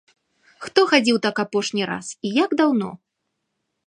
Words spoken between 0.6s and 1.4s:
Хто хадзіў так